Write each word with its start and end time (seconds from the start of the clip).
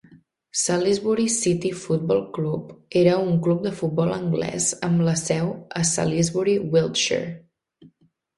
Salisbury 0.61 1.27
City 1.29 1.69
Football 1.81 2.23
Club 2.37 2.71
era 3.01 3.13
un 3.25 3.29
club 3.47 3.61
de 3.67 3.73
futbol 3.83 4.15
anglès 4.17 4.71
amb 4.89 5.05
seu 5.25 5.53
a 5.83 5.83
Salisbury, 5.91 6.57
Wiltshire. 6.75 7.31